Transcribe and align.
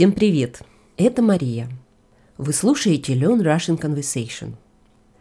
Всем 0.00 0.12
привет! 0.12 0.62
Это 0.96 1.20
Мария. 1.20 1.68
Вы 2.38 2.54
слушаете 2.54 3.12
Learn 3.12 3.42
Russian 3.42 3.78
Conversation. 3.78 4.54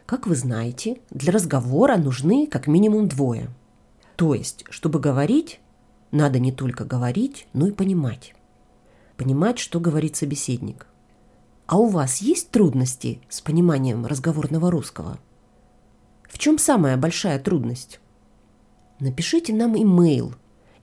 Как 0.06 0.26
вы 0.26 0.36
знаете, 0.38 1.02
для 1.10 1.34
разговора 1.34 1.98
нужны 1.98 2.48
как 2.48 2.66
минимум 2.68 3.10
двое. 3.10 3.50
То 4.16 4.34
есть, 4.34 4.64
чтобы 4.70 5.02
говорить, 5.02 5.60
надо 6.12 6.40
не 6.40 6.54
только 6.54 6.86
говорить, 6.86 7.46
но 7.52 7.68
и 7.68 7.72
понимать. 7.72 8.34
Понимать, 9.18 9.60
что 9.60 9.82
говорит 9.82 10.16
собеседник. 10.16 10.88
А 11.66 11.78
у 11.78 11.88
вас 11.88 12.22
есть 12.22 12.50
трудности 12.50 13.20
с 13.28 13.42
пониманием 13.42 14.06
разговорного 14.06 14.72
русского? 14.72 15.20
В 16.30 16.38
чем 16.38 16.58
самая 16.58 16.96
большая 16.96 17.38
трудность? 17.38 18.00
Напишите 19.02 19.52
нам 19.54 19.76
имейл 19.76 20.36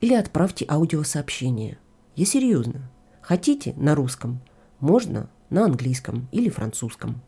или 0.03 0.13
отправьте 0.13 0.67
аудиосообщение. 0.69 1.79
Я 2.15 2.27
серьезно. 2.27 2.91
Хотите 3.27 3.75
на 3.77 3.95
русском? 3.97 4.41
Можно 4.79 5.29
на 5.51 5.65
английском 5.65 6.29
или 6.31 6.49
французском. 6.49 7.21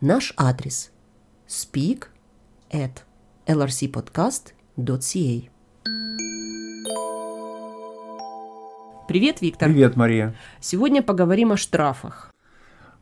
Наш 0.00 0.32
адрес 0.36 0.92
speak 1.48 2.04
at 2.70 3.00
lrcpodcast.ca 3.46 5.50
Привет, 9.08 9.40
Виктор. 9.40 9.68
Привет, 9.68 9.96
Мария. 9.96 10.36
Сегодня 10.60 11.02
поговорим 11.02 11.50
о 11.50 11.56
штрафах. 11.56 12.32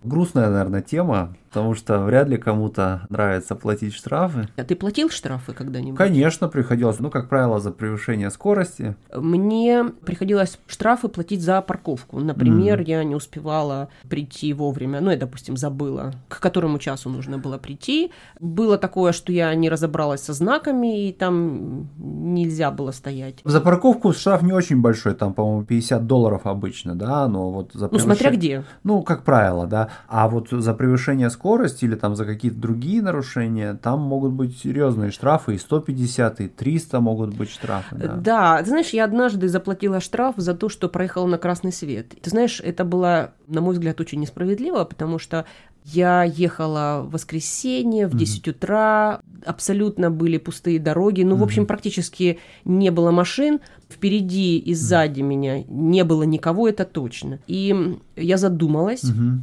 Грустная, 0.02 0.48
наверное, 0.48 0.80
тема, 0.80 1.36
потому 1.48 1.74
что 1.74 2.00
вряд 2.00 2.28
ли 2.28 2.36
кому-то 2.36 3.06
нравится 3.08 3.54
платить 3.54 3.94
штрафы. 3.94 4.48
А 4.56 4.64
ты 4.64 4.76
платил 4.76 5.10
штрафы 5.10 5.52
когда-нибудь? 5.52 5.98
Конечно, 5.98 6.48
приходилось. 6.48 7.00
Ну, 7.00 7.10
как 7.10 7.28
правило, 7.28 7.60
за 7.60 7.70
превышение 7.70 8.30
скорости. 8.30 8.96
Мне 9.14 9.84
приходилось 10.04 10.58
штрафы 10.66 11.08
платить 11.08 11.42
за 11.42 11.60
парковку. 11.62 12.20
Например, 12.20 12.80
mm. 12.80 12.84
я 12.84 13.04
не 13.04 13.14
успевала 13.14 13.88
прийти 14.08 14.52
вовремя. 14.52 15.00
Ну, 15.00 15.10
я, 15.10 15.16
допустим, 15.16 15.56
забыла, 15.56 16.12
к 16.28 16.40
которому 16.40 16.78
часу 16.78 17.10
нужно 17.10 17.38
было 17.38 17.58
прийти. 17.58 18.12
Было 18.40 18.78
такое, 18.78 19.12
что 19.12 19.32
я 19.32 19.54
не 19.54 19.68
разобралась 19.68 20.22
со 20.22 20.32
знаками, 20.32 21.08
и 21.08 21.12
там 21.12 21.88
нельзя 21.98 22.70
было 22.70 22.90
стоять. 22.90 23.36
За 23.44 23.60
парковку 23.60 24.12
штраф 24.12 24.42
не 24.42 24.52
очень 24.52 24.80
большой, 24.80 25.14
там, 25.14 25.32
по-моему, 25.32 25.64
50 25.64 26.06
долларов 26.06 26.42
обычно, 26.44 26.94
да, 26.94 27.28
но 27.28 27.50
вот 27.50 27.72
за 27.72 27.88
превышение... 27.88 28.08
Ну, 28.08 28.14
смотря 28.14 28.30
где. 28.36 28.64
Ну, 28.84 29.02
как 29.02 29.24
правило, 29.24 29.66
да. 29.66 29.88
А 30.08 30.28
вот 30.28 30.48
за 30.50 30.74
превышение 30.74 31.30
скорости 31.36 31.84
или 31.84 31.94
там 31.94 32.16
за 32.16 32.24
какие-то 32.24 32.58
другие 32.58 33.02
нарушения, 33.02 33.74
там 33.74 34.00
могут 34.00 34.32
быть 34.32 34.58
серьезные 34.58 35.10
штрафы, 35.10 35.54
и 35.54 35.58
150, 35.58 36.40
и 36.40 36.48
300 36.48 37.00
могут 37.00 37.34
быть 37.34 37.50
штрафы. 37.50 37.96
Да. 37.96 38.16
да, 38.16 38.62
ты 38.62 38.70
знаешь, 38.70 38.90
я 38.90 39.04
однажды 39.04 39.48
заплатила 39.48 40.00
штраф 40.00 40.34
за 40.36 40.54
то, 40.54 40.68
что 40.68 40.88
проехала 40.88 41.26
на 41.26 41.38
красный 41.38 41.72
свет. 41.72 42.14
Ты 42.20 42.30
знаешь, 42.30 42.60
это 42.64 42.84
было, 42.84 43.34
на 43.46 43.60
мой 43.60 43.74
взгляд, 43.74 44.00
очень 44.00 44.20
несправедливо, 44.20 44.84
потому 44.84 45.18
что 45.18 45.44
я 45.84 46.24
ехала 46.24 47.02
в 47.06 47.12
воскресенье 47.12 48.08
в 48.08 48.16
10 48.16 48.42
mm-hmm. 48.42 48.50
утра, 48.50 49.20
абсолютно 49.44 50.10
были 50.10 50.36
пустые 50.38 50.80
дороги, 50.80 51.22
ну, 51.22 51.36
mm-hmm. 51.36 51.38
в 51.38 51.42
общем, 51.44 51.66
практически 51.66 52.40
не 52.64 52.90
было 52.90 53.12
машин, 53.12 53.60
впереди 53.88 54.58
и 54.58 54.74
сзади 54.74 55.20
mm-hmm. 55.20 55.22
меня 55.22 55.64
не 55.68 56.02
было 56.02 56.24
никого, 56.24 56.68
это 56.68 56.84
точно. 56.84 57.38
И 57.46 57.98
я 58.16 58.36
задумалась, 58.36 59.04
mm-hmm 59.04 59.38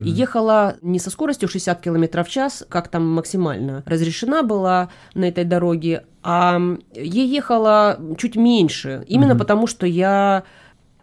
и 0.00 0.10
ехала 0.10 0.76
не 0.82 0.98
со 0.98 1.10
скоростью 1.10 1.48
60 1.48 1.80
км 1.80 2.22
в 2.22 2.28
час, 2.28 2.64
как 2.68 2.88
там 2.88 3.08
максимально 3.08 3.82
разрешена 3.86 4.42
была 4.42 4.90
на 5.14 5.26
этой 5.26 5.44
дороге, 5.44 6.04
а 6.22 6.60
я 6.94 7.24
ехала 7.24 7.98
чуть 8.18 8.36
меньше, 8.36 9.04
именно 9.08 9.32
угу. 9.32 9.40
потому 9.40 9.66
что 9.66 9.86
я 9.86 10.44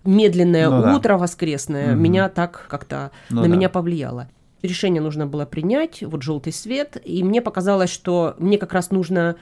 медленное 0.03 0.69
ну, 0.69 0.95
утро 0.95 1.13
да. 1.13 1.17
воскресное 1.17 1.93
угу. 1.93 2.01
меня 2.01 2.29
так 2.29 2.67
как-то 2.69 3.11
ну, 3.29 3.41
на 3.41 3.47
да. 3.47 3.55
меня 3.55 3.69
повлияло. 3.69 4.27
Решение 4.61 5.01
нужно 5.01 5.25
было 5.25 5.45
принять, 5.45 6.03
вот 6.03 6.21
желтый 6.21 6.53
свет, 6.53 6.97
и 7.03 7.23
мне 7.23 7.41
показалось, 7.41 7.89
что 7.89 8.35
мне 8.37 8.57
как 8.57 8.73
раз 8.73 8.91
нужно 8.91 9.35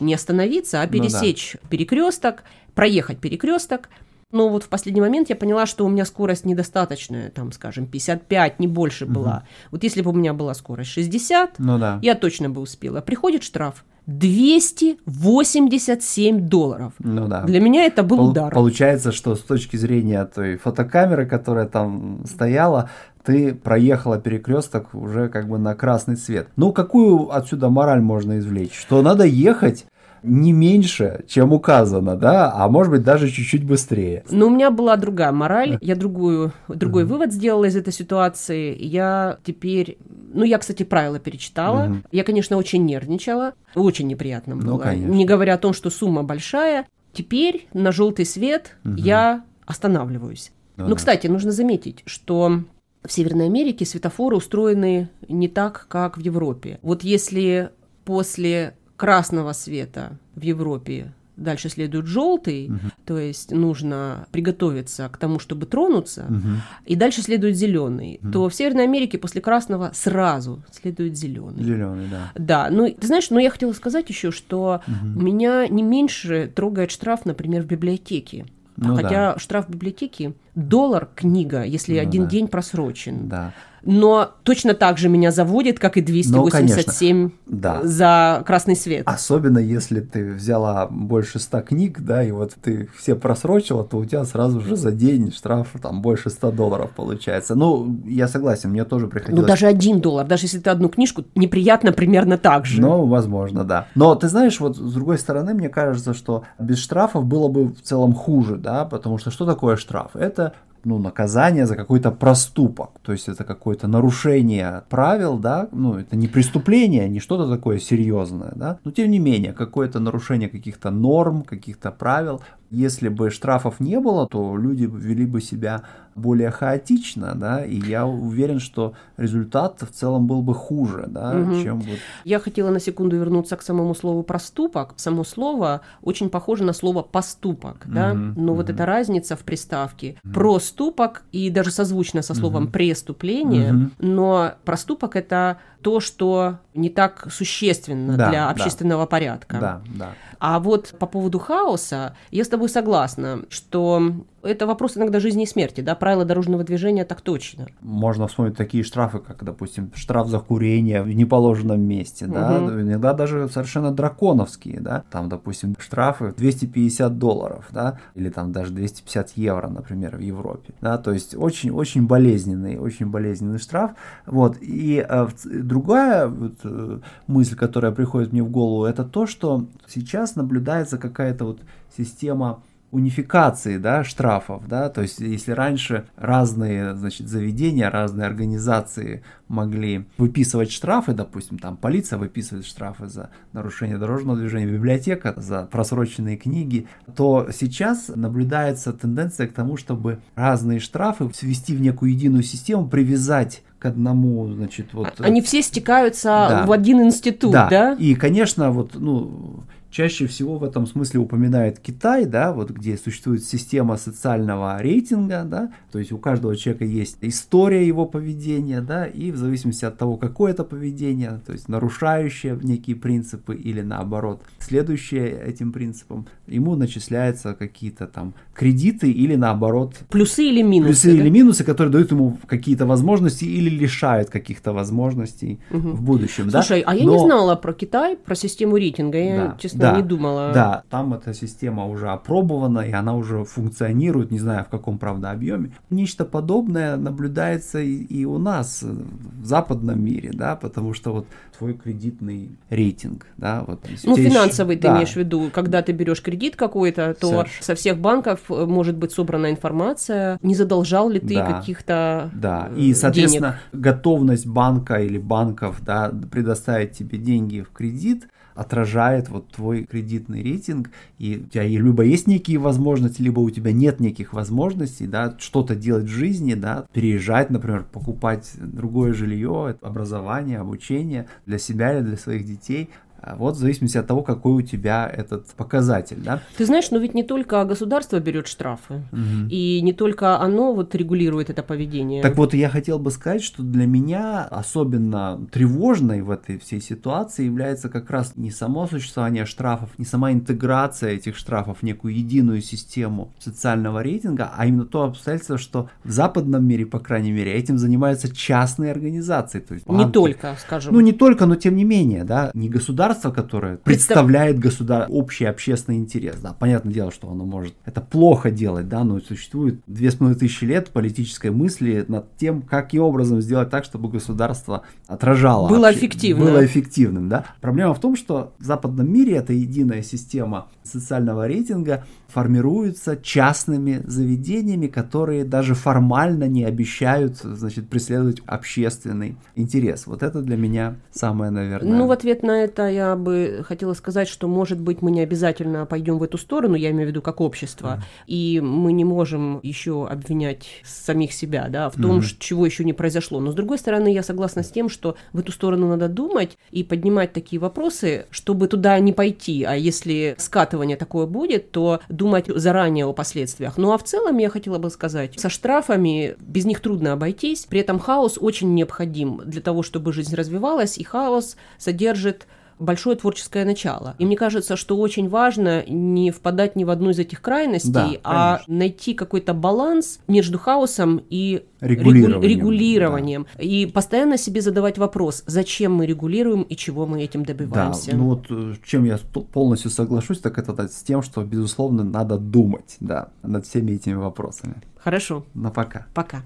не 0.00 0.14
остановиться, 0.14 0.80
а 0.80 0.86
пересечь 0.86 1.54
ну, 1.54 1.60
да. 1.62 1.68
перекресток, 1.68 2.44
проехать 2.74 3.18
перекресток, 3.18 3.88
но 4.32 4.48
вот 4.48 4.64
в 4.64 4.68
последний 4.68 5.00
момент 5.00 5.30
я 5.30 5.36
поняла, 5.36 5.66
что 5.66 5.84
у 5.84 5.88
меня 5.88 6.04
скорость 6.04 6.44
недостаточная, 6.44 7.30
там, 7.30 7.52
скажем, 7.52 7.86
55, 7.86 8.58
не 8.58 8.66
больше 8.66 9.06
была. 9.06 9.36
Угу. 9.36 9.44
Вот 9.72 9.84
если 9.84 10.02
бы 10.02 10.10
у 10.10 10.14
меня 10.14 10.32
была 10.32 10.54
скорость 10.54 10.90
60, 10.90 11.58
ну, 11.58 11.78
да. 11.78 11.98
я 12.02 12.14
точно 12.14 12.50
бы 12.50 12.60
успела. 12.60 13.00
Приходит 13.00 13.44
штраф 13.44 13.84
287 14.06 16.48
долларов. 16.48 16.94
Ну 16.98 17.28
да. 17.28 17.42
Для 17.42 17.60
меня 17.60 17.84
это 17.84 18.02
был 18.02 18.16
Пол- 18.16 18.30
удар. 18.30 18.52
Получается, 18.52 19.12
что 19.12 19.36
с 19.36 19.40
точки 19.40 19.76
зрения 19.76 20.24
той 20.24 20.56
фотокамеры, 20.56 21.26
которая 21.26 21.68
там 21.68 22.24
стояла, 22.26 22.90
ты 23.22 23.54
проехала 23.54 24.18
перекресток 24.18 24.92
уже 24.94 25.28
как 25.28 25.46
бы 25.48 25.58
на 25.58 25.76
красный 25.76 26.16
цвет. 26.16 26.48
Ну, 26.56 26.72
какую 26.72 27.32
отсюда 27.32 27.68
мораль 27.68 28.00
можно 28.00 28.38
извлечь? 28.38 28.74
Что 28.74 29.02
надо 29.02 29.24
ехать 29.24 29.84
не 30.22 30.52
меньше, 30.52 31.24
чем 31.26 31.52
указано, 31.52 32.16
да, 32.16 32.52
а 32.52 32.68
может 32.68 32.92
быть 32.92 33.02
даже 33.02 33.28
чуть-чуть 33.28 33.64
быстрее. 33.64 34.24
Но 34.30 34.46
у 34.46 34.50
меня 34.50 34.70
была 34.70 34.96
другая 34.96 35.32
мораль, 35.32 35.78
я 35.80 35.96
другую, 35.96 36.52
другой 36.68 37.02
mm-hmm. 37.02 37.06
вывод 37.06 37.32
сделала 37.32 37.64
из 37.64 37.76
этой 37.76 37.92
ситуации. 37.92 38.76
Я 38.78 39.38
теперь, 39.44 39.98
ну 40.32 40.44
я, 40.44 40.58
кстати, 40.58 40.82
правила 40.82 41.18
перечитала, 41.18 41.88
mm-hmm. 41.88 42.06
я, 42.12 42.24
конечно, 42.24 42.56
очень 42.56 42.84
нервничала, 42.84 43.54
очень 43.74 44.06
неприятно 44.06 44.54
ну, 44.54 44.62
было, 44.62 44.72
ну, 44.72 44.78
конечно. 44.78 45.12
не 45.12 45.24
говоря 45.24 45.54
о 45.54 45.58
том, 45.58 45.72
что 45.72 45.90
сумма 45.90 46.22
большая. 46.22 46.86
Теперь 47.12 47.68
на 47.74 47.92
желтый 47.92 48.24
свет 48.24 48.76
mm-hmm. 48.84 49.00
я 49.00 49.44
останавливаюсь. 49.66 50.52
Ну, 50.76 50.88
да. 50.88 50.94
кстати, 50.94 51.26
нужно 51.26 51.50
заметить, 51.52 52.02
что 52.06 52.60
в 53.04 53.12
Северной 53.12 53.46
Америке 53.46 53.84
светофоры 53.84 54.36
устроены 54.36 55.08
не 55.28 55.48
так, 55.48 55.86
как 55.88 56.16
в 56.16 56.20
Европе. 56.20 56.78
Вот 56.82 57.02
если 57.02 57.70
после 58.04 58.74
красного 59.02 59.52
света 59.52 60.12
в 60.36 60.42
Европе 60.42 61.12
дальше 61.36 61.68
следует 61.68 62.06
желтый, 62.06 62.68
угу. 62.68 62.78
то 63.04 63.18
есть 63.18 63.50
нужно 63.50 64.28
приготовиться 64.30 65.08
к 65.08 65.16
тому, 65.16 65.40
чтобы 65.40 65.66
тронуться, 65.66 66.26
угу. 66.28 66.60
и 66.86 66.94
дальше 66.94 67.20
следует 67.20 67.56
зеленый, 67.56 68.20
угу. 68.22 68.30
то 68.30 68.48
в 68.48 68.54
Северной 68.54 68.84
Америке 68.84 69.18
после 69.18 69.40
красного 69.40 69.90
сразу 69.92 70.62
следует 70.70 71.16
зеленый. 71.16 71.64
Зеленый, 71.64 72.06
да. 72.08 72.30
Да, 72.36 72.68
ну 72.70 72.88
ты 72.88 73.04
знаешь, 73.08 73.28
но 73.30 73.40
я 73.40 73.50
хотела 73.50 73.72
сказать 73.72 74.08
еще, 74.08 74.30
что 74.30 74.82
угу. 74.86 75.20
меня 75.20 75.66
не 75.66 75.82
меньше 75.82 76.48
трогает 76.54 76.92
штраф, 76.92 77.24
например, 77.24 77.62
в 77.62 77.66
библиотеке. 77.66 78.46
Ну, 78.76 78.94
Хотя 78.94 79.32
да. 79.32 79.38
штраф 79.40 79.66
в 79.66 79.70
библиотеке 79.70 80.34
доллар 80.54 81.08
книга, 81.16 81.64
если 81.64 81.96
ну, 81.96 82.02
один 82.02 82.22
да. 82.22 82.30
день 82.30 82.46
просрочен. 82.46 83.28
Да 83.28 83.52
но 83.84 84.30
точно 84.42 84.74
так 84.74 84.98
же 84.98 85.08
меня 85.08 85.30
заводит, 85.30 85.78
как 85.78 85.96
и 85.96 86.00
287 86.00 87.22
ну, 87.22 87.30
да. 87.46 87.80
за 87.82 88.42
красный 88.46 88.76
свет. 88.76 89.02
Особенно 89.06 89.58
если 89.58 90.00
ты 90.00 90.32
взяла 90.32 90.86
больше 90.86 91.38
100 91.38 91.60
книг, 91.62 92.00
да, 92.00 92.22
и 92.22 92.30
вот 92.30 92.54
ты 92.62 92.88
все 92.96 93.16
просрочила, 93.16 93.84
то 93.84 93.98
у 93.98 94.04
тебя 94.04 94.24
сразу 94.24 94.60
же 94.60 94.76
за 94.76 94.92
день 94.92 95.32
штраф 95.32 95.68
там 95.80 96.02
больше 96.02 96.30
100 96.30 96.52
долларов 96.52 96.90
получается. 96.94 97.54
Ну, 97.54 98.00
я 98.06 98.28
согласен, 98.28 98.70
мне 98.70 98.84
тоже 98.84 99.08
приходилось... 99.08 99.42
Ну, 99.42 99.46
даже 99.46 99.66
один 99.66 100.00
доллар, 100.00 100.26
даже 100.26 100.44
если 100.44 100.58
ты 100.58 100.70
одну 100.70 100.88
книжку, 100.88 101.24
неприятно 101.34 101.92
примерно 101.92 102.38
так 102.38 102.66
же. 102.66 102.80
Ну, 102.80 103.06
возможно, 103.06 103.64
да. 103.64 103.88
Но 103.94 104.14
ты 104.14 104.28
знаешь, 104.28 104.60
вот 104.60 104.76
с 104.76 104.92
другой 104.92 105.18
стороны, 105.18 105.54
мне 105.54 105.68
кажется, 105.68 106.14
что 106.14 106.44
без 106.58 106.78
штрафов 106.78 107.24
было 107.24 107.48
бы 107.48 107.66
в 107.66 107.82
целом 107.82 108.14
хуже, 108.14 108.56
да, 108.56 108.84
потому 108.84 109.18
что 109.18 109.30
что 109.30 109.46
такое 109.46 109.76
штраф? 109.76 110.14
Это 110.14 110.54
ну, 110.84 110.98
наказание 110.98 111.66
за 111.66 111.76
какой-то 111.76 112.10
проступок. 112.10 112.90
То 113.02 113.12
есть 113.12 113.28
это 113.28 113.44
какое-то 113.44 113.88
нарушение 113.88 114.82
правил, 114.88 115.38
да, 115.38 115.68
ну, 115.72 115.98
это 115.98 116.16
не 116.16 116.28
преступление, 116.28 117.08
не 117.08 117.20
что-то 117.20 117.50
такое 117.50 117.78
серьезное, 117.78 118.52
да, 118.54 118.78
но 118.84 118.90
тем 118.90 119.10
не 119.10 119.18
менее, 119.18 119.52
какое-то 119.52 120.00
нарушение 120.00 120.48
каких-то 120.48 120.90
норм, 120.90 121.42
каких-то 121.42 121.90
правил. 121.90 122.40
Если 122.72 123.08
бы 123.08 123.30
штрафов 123.30 123.80
не 123.80 124.00
было, 124.00 124.26
то 124.26 124.56
люди 124.56 124.90
вели 124.90 125.26
бы 125.26 125.42
себя 125.42 125.82
более 126.14 126.50
хаотично, 126.50 127.34
да, 127.34 127.64
и 127.64 127.76
я 127.76 128.06
уверен, 128.06 128.60
что 128.60 128.94
результат 129.16 129.82
в 129.82 129.92
целом 129.92 130.26
был 130.26 130.42
бы 130.42 130.54
хуже, 130.54 131.04
да, 131.08 131.32
угу. 131.32 131.62
чем 131.62 131.80
вот... 131.80 131.98
Я 132.24 132.38
хотела 132.38 132.70
на 132.70 132.80
секунду 132.80 133.16
вернуться 133.16 133.56
к 133.56 133.62
самому 133.62 133.94
слову 133.94 134.22
«проступок». 134.22 134.94
Само 134.96 135.24
слово 135.24 135.82
очень 136.02 136.28
похоже 136.28 136.64
на 136.64 136.72
слово 136.72 137.02
«поступок», 137.02 137.84
угу. 137.84 137.94
да, 137.94 138.14
но 138.14 138.52
угу. 138.52 138.54
вот 138.54 138.70
эта 138.70 138.86
разница 138.86 139.36
в 139.36 139.40
приставке 139.40 140.16
угу. 140.24 140.34
«проступок» 140.34 141.24
и 141.32 141.50
даже 141.50 141.70
созвучно 141.70 142.22
со 142.22 142.34
словом 142.34 142.64
угу. 142.64 142.72
«преступление», 142.72 143.72
угу. 143.72 143.90
но 143.98 144.52
проступок– 144.64 145.16
это 145.16 145.58
то, 145.82 146.00
что 146.00 146.58
не 146.74 146.88
так 146.88 147.26
существенно 147.30 148.16
да, 148.16 148.30
для 148.30 148.48
общественного 148.48 149.02
да. 149.02 149.06
порядка. 149.06 149.58
Да, 149.58 149.82
да. 149.86 150.10
А 150.38 150.58
вот 150.58 150.94
по 150.98 151.06
поводу 151.06 151.38
хаоса, 151.38 152.16
я 152.30 152.44
с 152.44 152.48
тобой 152.48 152.68
согласна, 152.68 153.42
что 153.48 154.14
Это 154.42 154.66
вопрос 154.66 154.96
иногда 154.96 155.20
жизни 155.20 155.44
и 155.44 155.46
смерти, 155.46 155.82
да, 155.82 155.94
правила 155.94 156.24
дорожного 156.24 156.64
движения 156.64 157.04
так 157.04 157.20
точно. 157.20 157.68
Можно 157.80 158.26
вспомнить 158.26 158.56
такие 158.56 158.82
штрафы, 158.82 159.20
как, 159.20 159.44
допустим, 159.44 159.92
штраф 159.94 160.28
за 160.28 160.40
курение 160.40 161.02
в 161.02 161.08
неположенном 161.08 161.80
месте, 161.80 162.26
угу. 162.26 162.34
да, 162.34 162.56
иногда 162.58 163.12
даже 163.12 163.48
совершенно 163.48 163.92
драконовские, 163.92 164.80
да, 164.80 165.04
там, 165.10 165.28
допустим, 165.28 165.76
штрафы 165.78 166.34
250 166.36 167.18
долларов, 167.18 167.66
да, 167.70 168.00
или 168.14 168.30
там 168.30 168.52
даже 168.52 168.72
250 168.72 169.30
евро, 169.36 169.68
например, 169.68 170.16
в 170.16 170.20
Европе, 170.20 170.74
да, 170.80 170.98
то 170.98 171.12
есть 171.12 171.36
очень-очень 171.36 172.06
болезненный, 172.06 172.78
очень 172.78 173.06
болезненный 173.06 173.58
штраф, 173.58 173.92
вот, 174.26 174.56
и 174.60 175.06
э, 175.08 175.28
другая 175.44 176.26
вот, 176.26 176.54
э, 176.64 176.98
мысль, 177.28 177.54
которая 177.54 177.92
приходит 177.92 178.32
мне 178.32 178.42
в 178.42 178.50
голову, 178.50 178.84
это 178.86 179.04
то, 179.04 179.26
что 179.26 179.66
сейчас 179.86 180.34
наблюдается 180.34 180.98
какая-то 180.98 181.44
вот 181.44 181.60
система 181.96 182.62
унификации 182.92 183.78
да, 183.78 184.04
штрафов. 184.04 184.68
Да? 184.68 184.88
То 184.90 185.02
есть, 185.02 185.18
если 185.18 185.52
раньше 185.52 186.04
разные 186.16 186.94
значит, 186.94 187.26
заведения, 187.26 187.90
разные 187.90 188.26
организации 188.26 189.24
могли 189.48 190.06
выписывать 190.18 190.70
штрафы, 190.70 191.12
допустим, 191.14 191.58
там 191.58 191.76
полиция 191.76 192.18
выписывает 192.18 192.66
штрафы 192.66 193.06
за 193.06 193.30
нарушение 193.52 193.98
дорожного 193.98 194.38
движения, 194.38 194.66
библиотека 194.66 195.34
за 195.36 195.64
просроченные 195.64 196.36
книги, 196.36 196.86
то 197.16 197.48
сейчас 197.50 198.08
наблюдается 198.14 198.92
тенденция 198.92 199.48
к 199.48 199.52
тому, 199.52 199.76
чтобы 199.76 200.20
разные 200.34 200.78
штрафы 200.78 201.30
свести 201.34 201.74
в 201.74 201.80
некую 201.80 202.12
единую 202.12 202.42
систему, 202.42 202.86
привязать 202.86 203.62
к 203.78 203.86
одному, 203.86 204.46
значит, 204.52 204.92
вот... 204.92 205.14
Они 205.18 205.40
все 205.42 205.60
стекаются 205.60 206.28
да. 206.28 206.66
в 206.66 206.72
один 206.72 207.02
институт, 207.02 207.52
да? 207.52 207.68
да? 207.68 207.92
И, 207.94 208.14
конечно, 208.14 208.70
вот, 208.70 208.92
ну, 208.94 209.64
чаще 209.92 210.26
всего 210.26 210.56
в 210.56 210.64
этом 210.64 210.86
смысле 210.86 211.20
упоминает 211.20 211.78
Китай, 211.78 212.24
да, 212.24 212.52
вот 212.52 212.70
где 212.70 212.96
существует 212.96 213.44
система 213.44 213.98
социального 213.98 214.80
рейтинга, 214.80 215.44
да, 215.44 215.70
то 215.92 215.98
есть 215.98 216.12
у 216.12 216.18
каждого 216.18 216.56
человека 216.56 216.84
есть 216.86 217.18
история 217.20 217.86
его 217.86 218.06
поведения, 218.06 218.80
да, 218.80 219.06
и 219.06 219.30
в 219.30 219.36
зависимости 219.36 219.84
от 219.84 219.98
того, 219.98 220.16
какое 220.16 220.52
это 220.52 220.64
поведение, 220.64 221.40
то 221.46 221.52
есть 221.52 221.68
нарушающее 221.68 222.58
некие 222.62 222.96
принципы 222.96 223.54
или 223.54 223.82
наоборот, 223.82 224.42
следующее 224.58 225.38
этим 225.46 225.72
принципам, 225.72 226.26
ему 226.46 226.74
начисляются 226.74 227.54
какие-то 227.54 228.06
там 228.06 228.32
кредиты 228.54 229.10
или 229.10 229.36
наоборот... 229.36 229.94
Плюсы 230.08 230.44
или 230.44 230.62
минусы. 230.62 230.88
Плюсы 230.88 231.16
да? 231.16 231.22
или 231.22 231.28
минусы, 231.28 231.64
которые 231.64 231.92
дают 231.92 232.10
ему 232.12 232.38
какие-то 232.46 232.86
возможности 232.86 233.44
или 233.44 233.68
лишают 233.68 234.30
каких-то 234.30 234.72
возможностей 234.72 235.60
угу. 235.70 235.90
в 235.90 236.02
будущем. 236.02 236.50
Слушай, 236.50 236.80
да? 236.80 236.90
а 236.90 236.94
я 236.94 237.04
Но... 237.04 237.12
не 237.12 237.18
знала 237.18 237.56
про 237.56 237.74
Китай, 237.74 238.16
про 238.16 238.34
систему 238.34 238.76
рейтинга, 238.76 239.18
я, 239.18 239.36
да, 239.36 239.56
честно, 239.58 239.81
да, 239.82 239.96
не 239.96 240.02
думала. 240.02 240.52
Да, 240.52 240.82
там 240.90 241.14
эта 241.14 241.34
система 241.34 241.86
уже 241.86 242.08
опробована, 242.10 242.80
и 242.80 242.92
она 242.92 243.14
уже 243.14 243.44
функционирует, 243.44 244.30
не 244.30 244.38
знаю 244.38 244.64
в 244.64 244.68
каком, 244.68 244.98
правда, 244.98 245.30
объеме. 245.30 245.72
Нечто 245.90 246.24
подобное 246.24 246.96
наблюдается 246.96 247.80
и, 247.80 248.02
и 248.02 248.24
у 248.24 248.38
нас, 248.38 248.82
в 248.82 249.44
западном 249.44 250.02
мире, 250.02 250.30
да, 250.32 250.56
потому 250.56 250.94
что 250.94 251.12
вот 251.12 251.26
твой 251.56 251.74
кредитный 251.74 252.50
рейтинг, 252.70 253.26
да, 253.36 253.64
вот. 253.66 253.86
Ну, 254.04 254.16
финансовый 254.16 254.76
ты 254.76 254.82
да. 254.82 254.96
имеешь 254.96 255.12
в 255.12 255.16
виду, 255.16 255.50
когда 255.52 255.82
ты 255.82 255.92
берешь 255.92 256.22
кредит 256.22 256.56
какой-то, 256.56 257.14
то 257.14 257.28
Соверш... 257.28 257.58
со 257.60 257.74
всех 257.74 257.98
банков 257.98 258.40
э, 258.48 258.64
может 258.66 258.96
быть 258.96 259.12
собрана 259.12 259.50
информация, 259.50 260.38
не 260.42 260.54
задолжал 260.54 261.08
ли 261.08 261.20
ты 261.20 261.34
да. 261.34 261.52
каких-то 261.52 262.30
Да, 262.34 262.68
э, 262.74 262.80
и, 262.80 262.94
соответственно, 262.94 263.58
денег. 263.72 263.84
готовность 263.84 264.46
банка 264.46 264.96
или 264.96 265.18
банков, 265.18 265.78
да, 265.82 266.12
предоставить 266.30 266.92
тебе 266.92 267.18
деньги 267.18 267.60
в 267.60 267.70
кредит, 267.70 268.28
отражает 268.54 269.28
вот 269.28 269.48
твой 269.48 269.84
кредитный 269.84 270.42
рейтинг, 270.42 270.90
и 271.18 271.42
у 271.44 271.48
тебя 271.48 271.64
либо 271.64 272.02
есть 272.02 272.26
некие 272.26 272.58
возможности, 272.58 273.22
либо 273.22 273.40
у 273.40 273.50
тебя 273.50 273.72
нет 273.72 274.00
неких 274.00 274.32
возможностей, 274.32 275.06
да, 275.06 275.36
что-то 275.38 275.74
делать 275.74 276.04
в 276.04 276.08
жизни, 276.08 276.54
да, 276.54 276.86
переезжать, 276.92 277.50
например, 277.50 277.84
покупать 277.90 278.52
другое 278.58 279.12
жилье, 279.12 279.76
образование, 279.80 280.58
обучение 280.58 281.26
для 281.46 281.58
себя 281.58 281.98
или 281.98 282.04
для 282.04 282.16
своих 282.16 282.44
детей, 282.44 282.90
вот 283.36 283.56
в 283.56 283.58
зависимости 283.58 283.98
от 283.98 284.06
того, 284.06 284.22
какой 284.22 284.52
у 284.52 284.62
тебя 284.62 285.10
этот 285.12 285.46
показатель, 285.54 286.18
да. 286.24 286.42
Ты 286.56 286.66
знаешь, 286.66 286.90
но 286.90 286.98
ведь 286.98 287.14
не 287.14 287.22
только 287.22 287.64
государство 287.64 288.18
берет 288.18 288.46
штрафы, 288.46 289.02
угу. 289.12 289.48
и 289.48 289.80
не 289.82 289.92
только 289.92 290.40
оно 290.40 290.74
вот 290.74 290.94
регулирует 290.94 291.50
это 291.50 291.62
поведение. 291.62 292.22
Так 292.22 292.36
вот, 292.36 292.54
я 292.54 292.68
хотел 292.68 292.98
бы 292.98 293.10
сказать, 293.10 293.42
что 293.42 293.62
для 293.62 293.86
меня 293.86 294.44
особенно 294.44 295.40
тревожной 295.50 296.22
в 296.22 296.30
этой 296.30 296.58
всей 296.58 296.80
ситуации 296.80 297.44
является 297.44 297.88
как 297.88 298.10
раз 298.10 298.32
не 298.36 298.50
само 298.50 298.86
существование 298.86 299.46
штрафов, 299.46 299.90
не 299.98 300.04
сама 300.04 300.32
интеграция 300.32 301.10
этих 301.10 301.36
штрафов 301.36 301.78
в 301.78 301.82
некую 301.82 302.16
единую 302.16 302.60
систему 302.62 303.32
социального 303.38 304.02
рейтинга, 304.02 304.52
а 304.56 304.66
именно 304.66 304.84
то 304.84 305.04
обстоятельство, 305.04 305.58
что 305.58 305.88
в 306.04 306.10
западном 306.10 306.64
мире, 306.66 306.86
по 306.86 306.98
крайней 306.98 307.32
мере, 307.32 307.52
этим 307.52 307.78
занимаются 307.78 308.34
частные 308.34 308.90
организации. 308.90 309.60
То 309.60 309.74
есть 309.74 309.86
банки. 309.86 310.06
Не 310.06 310.12
только, 310.12 310.56
скажем. 310.60 310.94
Ну, 310.94 311.00
не 311.00 311.12
только, 311.12 311.46
но 311.46 311.56
тем 311.56 311.76
не 311.76 311.84
менее, 311.84 312.24
да, 312.24 312.50
не 312.54 312.68
государство 312.68 313.11
государство, 313.12 313.30
которое 313.30 313.76
представляет 313.76 314.58
государ... 314.58 315.06
общий 315.08 315.44
общественный 315.44 315.98
интерес. 315.98 316.40
Да, 316.40 316.52
понятное 316.52 316.92
дело, 316.92 317.12
что 317.12 317.30
оно 317.30 317.44
может 317.44 317.74
это 317.84 318.00
плохо 318.00 318.50
делать, 318.50 318.88
да, 318.88 319.04
но 319.04 319.20
существует 319.20 319.80
две 319.86 320.10
с 320.10 320.14
половиной 320.14 320.38
тысячи 320.38 320.64
лет 320.64 320.90
политической 320.90 321.50
мысли 321.50 322.04
над 322.08 322.36
тем, 322.36 322.62
каким 322.62 323.02
образом 323.02 323.40
сделать 323.40 323.70
так, 323.70 323.84
чтобы 323.84 324.08
государство 324.08 324.82
отражало. 325.06 325.68
Было 325.68 325.88
обще... 325.88 326.00
эффективным. 326.00 326.48
Было 326.48 326.64
эффективным, 326.64 327.28
да. 327.28 327.44
Проблема 327.60 327.94
в 327.94 328.00
том, 328.00 328.16
что 328.16 328.52
в 328.58 328.64
западном 328.64 329.12
мире 329.12 329.34
эта 329.34 329.52
единая 329.52 330.02
система 330.02 330.68
социального 330.82 331.46
рейтинга 331.46 332.04
формируются 332.28 333.16
частными 333.16 334.02
заведениями, 334.06 334.86
которые 334.86 335.44
даже 335.44 335.74
формально 335.74 336.48
не 336.48 336.64
обещают, 336.64 337.36
значит, 337.38 337.88
преследовать 337.88 338.40
общественный 338.46 339.36
интерес. 339.54 340.06
Вот 340.06 340.22
это 340.22 340.40
для 340.40 340.56
меня 340.56 340.96
самое, 341.10 341.50
наверное. 341.50 341.92
Ну, 341.92 342.06
в 342.06 342.10
ответ 342.10 342.42
на 342.42 342.64
это 342.64 342.88
я 342.88 343.01
бы 343.16 343.64
хотела 343.66 343.94
сказать, 343.94 344.28
что, 344.28 344.48
может 344.48 344.80
быть, 344.80 345.02
мы 345.02 345.10
не 345.10 345.20
обязательно 345.20 345.86
пойдем 345.86 346.18
в 346.18 346.22
эту 346.22 346.38
сторону, 346.38 346.74
я 346.74 346.90
имею 346.90 347.06
в 347.06 347.10
виду 347.10 347.22
как 347.22 347.40
общество, 347.40 347.98
mm. 347.98 348.02
и 348.26 348.60
мы 348.60 348.92
не 348.92 349.04
можем 349.04 349.60
еще 349.62 350.06
обвинять 350.06 350.66
самих 350.84 351.32
себя, 351.32 351.68
да, 351.68 351.90
в 351.90 351.94
том, 351.94 352.18
mm. 352.18 352.36
чего 352.38 352.66
еще 352.66 352.84
не 352.84 352.92
произошло. 352.92 353.40
Но, 353.40 353.52
с 353.52 353.54
другой 353.54 353.78
стороны, 353.78 354.12
я 354.12 354.22
согласна 354.22 354.62
с 354.62 354.70
тем, 354.70 354.88
что 354.88 355.16
в 355.32 355.38
эту 355.38 355.52
сторону 355.52 355.88
надо 355.88 356.08
думать 356.08 356.56
и 356.70 356.84
поднимать 356.84 357.32
такие 357.32 357.60
вопросы, 357.60 358.26
чтобы 358.30 358.68
туда 358.68 358.98
не 358.98 359.12
пойти. 359.12 359.64
А 359.64 359.74
если 359.74 360.34
скатывание 360.38 360.96
такое 360.96 361.26
будет, 361.26 361.70
то 361.70 362.00
думать 362.08 362.46
заранее 362.46 363.06
о 363.06 363.12
последствиях. 363.12 363.76
Ну 363.76 363.92
а 363.92 363.98
в 363.98 364.04
целом 364.04 364.38
я 364.38 364.48
хотела 364.48 364.78
бы 364.78 364.90
сказать, 364.90 365.38
со 365.38 365.48
штрафами 365.48 366.36
без 366.40 366.64
них 366.64 366.80
трудно 366.80 367.12
обойтись, 367.12 367.66
при 367.66 367.80
этом 367.80 367.98
хаос 367.98 368.38
очень 368.40 368.74
необходим 368.74 369.40
для 369.44 369.60
того, 369.60 369.82
чтобы 369.82 370.12
жизнь 370.12 370.34
развивалась, 370.34 370.98
и 370.98 371.04
хаос 371.04 371.56
содержит 371.78 372.46
большое 372.78 373.16
творческое 373.16 373.64
начало. 373.64 374.14
И 374.18 374.26
мне 374.26 374.36
кажется, 374.36 374.76
что 374.76 374.96
очень 374.96 375.28
важно 375.28 375.84
не 375.86 376.30
впадать 376.30 376.76
ни 376.76 376.84
в 376.84 376.90
одну 376.90 377.10
из 377.10 377.18
этих 377.18 377.40
крайностей, 377.40 377.92
да, 377.92 378.10
а 378.24 378.60
найти 378.66 379.14
какой-то 379.14 379.54
баланс 379.54 380.20
между 380.28 380.58
хаосом 380.58 381.22
и 381.30 381.64
регулированием. 381.80 382.42
регулированием. 382.42 383.46
Да. 383.56 383.62
И 383.62 383.86
постоянно 383.86 384.38
себе 384.38 384.60
задавать 384.60 384.98
вопрос, 384.98 385.42
зачем 385.46 385.94
мы 385.94 386.06
регулируем 386.06 386.62
и 386.62 386.76
чего 386.76 387.06
мы 387.06 387.22
этим 387.22 387.44
добиваемся. 387.44 388.12
Да, 388.12 388.16
ну 388.16 388.24
вот 388.26 388.46
э, 388.50 388.74
чем 388.84 389.04
я 389.04 389.18
полностью 389.52 389.90
соглашусь, 389.90 390.38
так 390.38 390.58
это 390.58 390.88
с 390.88 391.02
тем, 391.02 391.22
что, 391.22 391.42
безусловно, 391.42 392.04
надо 392.04 392.38
думать, 392.38 392.96
да, 393.00 393.28
над 393.42 393.66
всеми 393.66 393.92
этими 393.92 394.14
вопросами. 394.14 394.74
Хорошо. 394.98 395.44
На 395.54 395.70
пока. 395.70 396.06
Пока. 396.14 396.42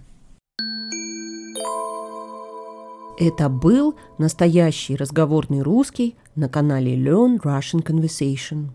Это 3.19 3.49
был 3.49 3.97
настоящий 4.19 4.95
разговорный 4.95 5.63
русский 5.63 6.17
на 6.35 6.51
канале 6.51 6.95
Learn 6.97 7.41
Russian 7.41 7.83
Conversation. 7.83 8.73